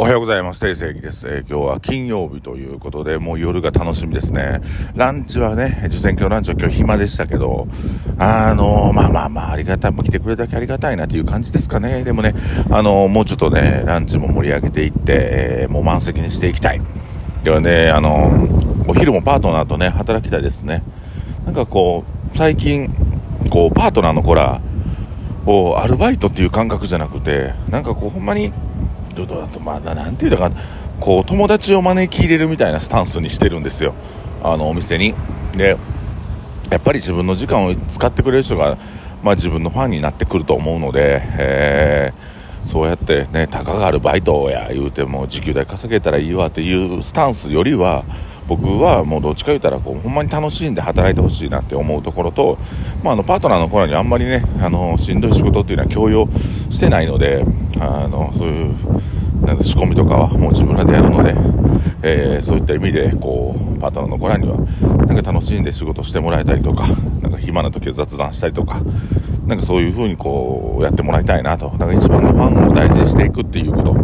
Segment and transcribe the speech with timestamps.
[0.00, 0.60] おはようございます。
[0.60, 4.60] 定石です、えー、今日は金曜日ということで、もう夜が楽しみですね。
[4.94, 7.66] ランチはね、受選挙ランチは今日暇でしたけど、
[8.16, 9.90] あのー、まあまあまあ、ありがたい。
[9.90, 12.04] もう来てくれただけありがたいなという感じですかね。
[12.04, 12.32] でもね、
[12.70, 15.02] あのー、もうちょっとね、ランチも盛り上げていって、
[15.62, 16.80] え、もう満席にしていきたい。
[17.42, 18.46] ではね、あの
[18.86, 20.84] お昼もパートナーとね、働きたいですね。
[21.44, 22.88] なんかこう、最近、
[23.50, 24.60] こう、パートナーの子ら、
[25.44, 28.52] をアルバイトっていう感覚じゃなくて、なんかこう、ほんまに、
[29.26, 30.50] どうだとまあなんていうのか
[31.00, 33.94] こう友達を招き入れるみたいなスタンスにしてるんですよ。
[34.42, 35.14] あのお店に。
[35.56, 35.76] で
[36.70, 38.76] やっぱり自分の時間を使ってくれる人が、
[39.22, 42.37] まあ、自分のファンになってくると思うので、えー、
[42.68, 48.04] そうやってねたかがあるバイトや言うても時給代稼げたらいいわっていうスタンスよりは
[48.46, 52.58] 僕はもうどっちか言ったらこうほんまに楽しんで働いてほしいなって思うところと、
[53.02, 56.28] まあ、あのパートナーの頃にあんまりねあのしんどい仕事っていうのは強要
[56.70, 57.42] してないので
[57.80, 58.74] あのそういう
[59.42, 61.34] なん仕込みとかはもう自分らでやるので、
[62.02, 64.56] えー、そういった意味でこうパートナーの子らには
[65.06, 66.86] なんか楽しんで仕事してもらえたりとか
[67.22, 68.80] なんか暇な時は雑談したりとか
[69.46, 71.70] なんかそういう風にこうやってもらいたいなと。
[71.78, 73.94] なんか一番のファンを大事にしていくっていうこと。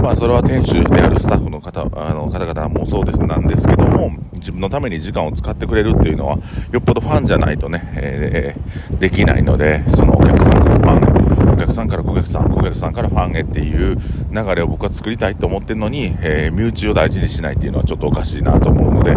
[0.00, 6.38] まあそれは店主であるスタッフの方あの方々もそうですなんですけども自分のために時間を使ってくれるっていうのは
[6.72, 11.25] よっぽどファンじゃないとね、えー、できないのでそのお客さんからファン
[11.66, 13.96] 客さんから顧客さん顧客さんからファンへっていう
[14.30, 19.10] 流れを僕は作りたいと思ってるのに、えー、身内を大事にしないっていうのはちょっとおかしいなと思うので、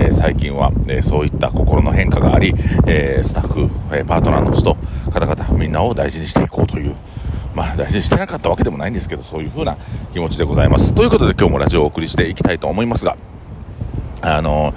[0.00, 2.54] えー、最近は、えー、そういった心の変化があり、
[2.86, 4.76] えスタッフ、えパートナーの人
[5.10, 6.94] 方々みんなを大事にしていこうという
[7.54, 9.76] まあ大事にしてなかったわけでもないんですけどそういう風な
[10.12, 10.94] 気持ちでございます。
[10.94, 13.16] ということで今日もラジオをお送りしていきたいと思いますが
[14.20, 14.74] あの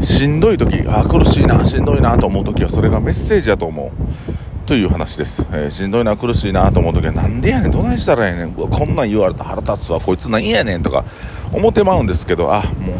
[0.00, 4.41] しんどい時あ苦しいなしんどいなと思う時はそれがメッセージだと思う。
[4.72, 8.52] という話です、えー、しんどいな苦しいなと思う時はなんでやねんどないしたらええねん。
[8.54, 10.00] こんなん言われた腹立つわ。
[10.00, 11.04] こいつなんやねんとか
[11.52, 12.94] 思ってまうんですけどあも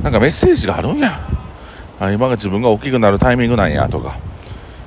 [0.00, 1.10] うなんかメッセージがあるんや。
[1.98, 4.16] あ今が自分が大きくなるタイミングなんやとか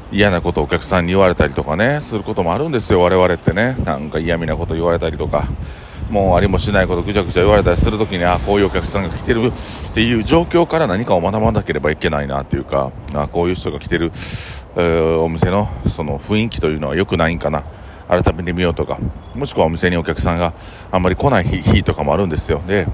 [0.09, 3.75] 嫌なことをお客さんに言われたりとかねすることもあるんですよ我々ってね。
[3.83, 5.49] なんか嫌味なこと言われたりとか。
[6.09, 14.11] もうありもしないことぐちゃぐちゃ言われたりするときにあこういうお客さんが来てるっていう状況から何かを学ばなければいけないなっていうかあこういう人が来てる、
[14.75, 17.63] えー、お店のその雰囲気というのは良くないんかな。
[18.09, 18.97] 改めてみようとか
[19.35, 20.53] もしくはお店にお客さんが
[20.91, 22.59] あんまり来ない日とかもあるんですよ。
[22.65, 22.87] で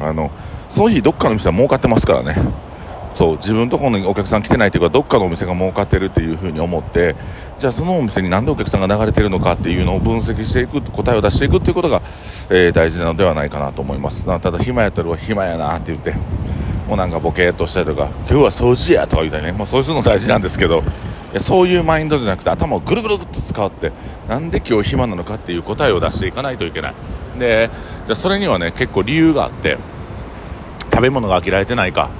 [0.00, 0.30] あの
[0.70, 2.36] その日どっかの店は儲かってますからね。
[3.16, 7.16] そう自分ところにお客さん来てないというかどっかのお店が儲かってるっていうふうに思って
[7.56, 12.02] じゃあそのお店に何でお客さんが流れてるのかっていうのを分析していく答えを出していくっていうことが、
[12.50, 14.26] えー、大事なのではないかなと思います。
[14.26, 16.12] ただ暇やったら暇やなって言って
[16.86, 20.82] もうなんかボケーっとしたりとか今日は掃除やとか言ったりね、まあ、そういうの大事なんですけど
[21.38, 23.92] そういうマインドじゃなくて頭をぐるぐるぐっと使って
[24.28, 26.94] なんで今日暇なのかっていう答えを出していかないといけない。
[27.38, 27.70] で
[28.04, 29.78] じゃそれにはね結構理由があって
[30.90, 32.10] 食べ物が飽きられてないか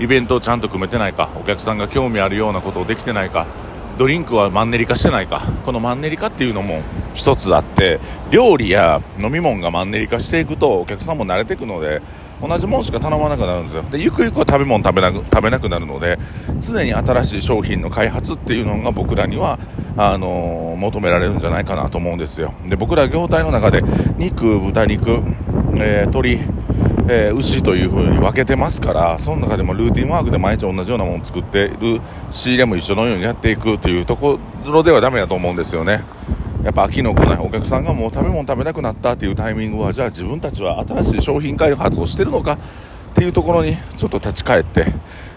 [0.00, 3.46] イベントをちゃんと組めてないかお客さんが興味あるようなことをできてないか
[3.98, 5.42] ドリンクはマンネリ化してないか。
[5.66, 6.80] このマンネリ化っていうのも
[7.12, 8.00] 一つあって
[8.30, 12.00] 料理や飲み物がマンネリ化していくとお客さんも慣れていくので
[12.40, 13.82] 同じものしか頼まなくなるんですよ。
[13.82, 16.18] でゆくゆくは食べ物食べなく食べなくなるので
[16.58, 19.58] 常に新しい商品の開発っていうのが僕らには
[19.98, 22.54] あのー、求められるんじゃないかなと思うんですよ。
[22.66, 23.82] で僕ら業態の中で
[24.16, 25.10] 肉豚肉、
[25.74, 26.40] えー、鶏
[27.12, 32.00] えー、牛という風に分けてますからその中でもルーティンワークで毎日同じようなものを作っている
[32.30, 36.04] 仕入れも一緒のようにやっていくというところではダメだと思うんですよね。
[36.62, 42.58] やっぱ飽きの来ないお客さんがもう食べ物食べなくなったっていうタイミングはじゃあ自分たちは新しい商品開発をしてるのかっ
[43.14, 44.86] ていうところにちょっと立ち返って、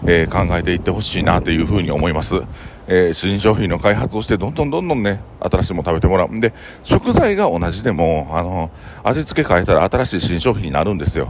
[0.06, 2.42] えー、考えていってほしいなというふうに思います、
[2.86, 6.28] えー、新商品の開発をしてどんどんどんどんね新しいもの食べてもらう。
[6.28, 6.52] んで
[6.82, 8.70] 食材が同じでもあの
[9.02, 11.28] 味付け変えたら新しい新商品になるんですよ。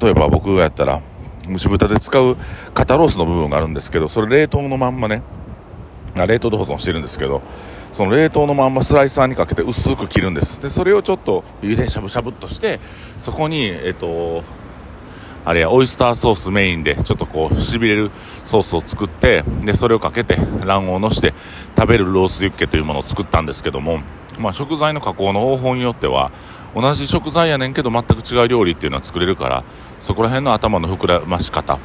[0.00, 1.00] 例えば僕がやったら
[1.48, 2.36] 蒸し豚で使う
[2.74, 5.22] 肩ロースの部分があるんですけどそれ冷凍のまんまね
[6.14, 7.42] 冷凍で保存してるんですけど
[7.92, 10.60] その冷凍のまんまスライサーにかけて薄く切るんです。
[10.60, 12.80] でそれをちょっと茹でしゃぶしゃぶっとして
[13.18, 14.42] そこにえっと
[15.44, 18.10] あれやオイスターソースメインでちょっとこうしびれる
[18.44, 21.34] ソースを作ってでそれをかけて卵黄をのして
[21.76, 24.00] 食べるロースユッケというものを作ったんですけども、
[24.38, 26.32] まあ、食材の加工の方法によっては
[26.74, 29.64] 同じ食材やねんけど全く違う料理っていうのは作れるから
[30.00, 31.78] そこら辺の頭の膨らまし方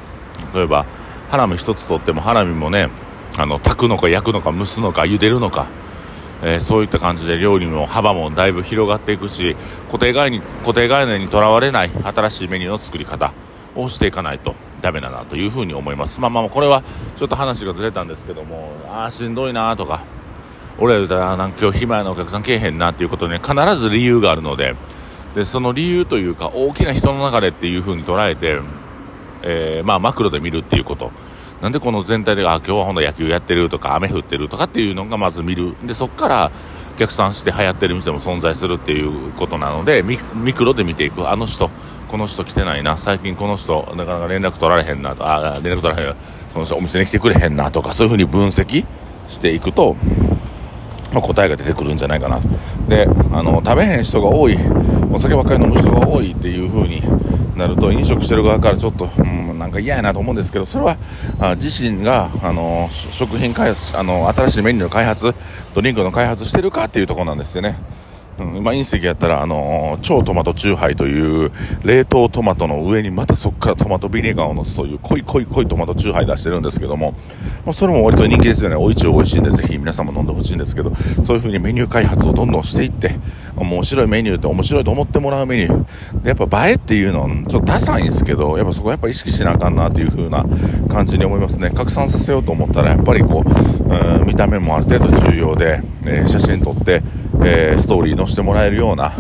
[0.54, 0.86] 例えば
[1.30, 2.90] ハラミ一つとってもハラミもね
[3.38, 5.68] あの炊くのか焼くのか蒸すのか茹でるのか
[6.44, 9.56] えー、そういった感じで料理の幅もだいぶ広がっていくし
[9.88, 13.34] 固定概念固定概念にとらわれない新しいメニューの作り方
[13.76, 16.20] をしていかないとダメだなというふうに思います。
[16.20, 16.84] まあまあこれは
[17.16, 20.04] ちょっと話がずれたんですけども、ああ、しんどいなとか、
[20.78, 24.76] 俺ら言ったらなんか今日暇やなお客さん来えへんなっていうことに、必ず理由があるので、
[25.36, 28.60] で、その理由というか、大きな人の流れっていう風に捉えて、
[29.42, 31.12] えー、まあ、マクロで見るっていうこと。
[31.64, 35.78] なんでこの全体で、あ、今日はほんと野球やってるとか、雨降ってるとかっていうのがまず見る。
[35.82, 36.52] で、そっから、
[36.98, 40.18] 逆算して流行ってる店も存在するっていうことなのでミ
[40.54, 41.30] クロで見ていく。
[41.30, 41.72] あの人
[42.08, 42.98] この人来てないな。
[42.98, 45.28] 最近この人なかなか連絡取られへんなと。
[45.28, 46.16] あ連絡取られへん
[46.54, 48.86] この人お店に来てくれへんなとかそういうふうに分析
[49.28, 49.96] していくと、
[51.12, 52.48] まあ、答えが出てくるんじゃないかなと。
[52.88, 54.58] であの食べへん人が多い。
[55.12, 57.02] お酒ばっかり飲む人が多いっていうふうに
[57.56, 60.98] なると飲食してる側からちょっと、うん、なんか嫌やなと思うんですけどそれは
[61.40, 65.34] あ自身があの食品開発あの新しいメニューの開発
[65.74, 67.78] ドリンクの開発してるかっていうところなんですよね。
[68.40, 71.52] うん、今隕石やったら、あのー、超トマトチューハイという
[71.84, 77.12] 冷凍トマトの上にまたそこからトマトビネガーを乗すという濃い濃い濃いトマトチューハイ出してるんですけども、
[77.66, 78.76] まあ、それも割と人気ですよね。
[78.76, 80.94] おいちゅう美味しいんでぜひ皆さんも飲んでほしいんですけど、
[81.24, 83.12] そういう風にメニュー開発をどんどんしていって、
[83.56, 86.28] 面白いメニューって面白いと思ってもらうメニュー。
[86.28, 90.46] やっぱ映えっていうのはちょっとダサいんですけど、やっぱそこやっぱ意識しなあかんなっていう風な
[90.90, 91.70] 感じに思いますね。
[91.70, 97.02] 拡散させようと思ったらやっぱりこう、うん、見た目もある程度重要で、えー、写真撮って、
[97.46, 99.14] えー、ストーリー載せてもらえるような、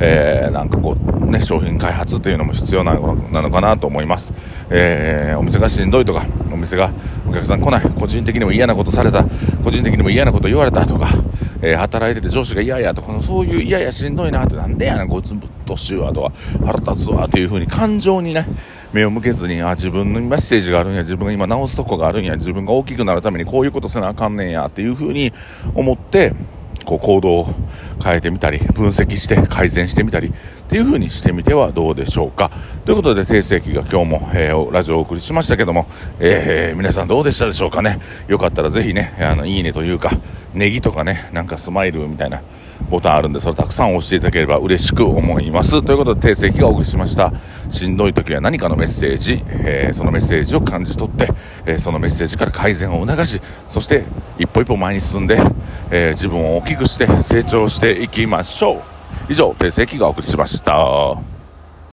[0.00, 4.34] えー、なんかこう、ね、商品開発っていうのも必要なのかなと思います。
[4.70, 6.90] えー、お店がしんどいとか、お店が
[7.28, 9.24] お客さん来ない、個人的にも嫌なことされた、
[9.62, 11.08] 個人的にも嫌なこと言われたとか、
[11.62, 16.32] えー、働いてて上司が嫌やとか、そういう嫌やしんどいなって、なんでやねん、こいつぶっとしゅうわとか、
[16.64, 18.46] 腹立つわというふうに感情にね、
[18.92, 25.32] 目を向けずに、あ、自分のメッセージがあるんや、自分が今直すとこがあるんや、自分が大きくなるためにこういうことせなあかんねんやっていうふうに
[25.74, 26.34] 思って、
[26.84, 27.54] こう行動を
[28.02, 30.32] 変えてみたり、分析して改善してみたりっ
[30.68, 32.50] ていう風にしてみてはどうでしょうか。
[32.84, 35.86] ということで、定世紀が今日も、えー、ラジオをお送りしましたけども、
[36.20, 37.98] えー、皆さんどうでしたでしょうかね。
[38.28, 40.10] よかったらぜひね、あの、いいねというか、
[40.54, 42.40] ネギとかね、なんかスマイルみたいな
[42.90, 45.82] ボタンあるんで、それたくさん押していただければ嬉しく思います。
[45.82, 47.32] ということで、定世紀がお送りしました。
[47.68, 51.28] しんどい時は何かのメッセージ、えー、そのメッセージを感じ取って、
[51.66, 54.04] えー、そのメッセージから改善を促し、そして
[54.38, 55.40] 一歩一歩前に進んで、
[55.90, 58.82] えー、自分を大きくして成長していきましょう。
[59.28, 61.33] 以上、定世紀がお送りしました。